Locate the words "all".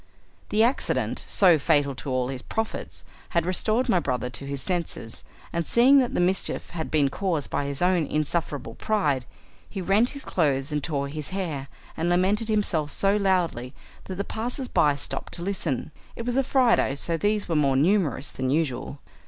2.09-2.29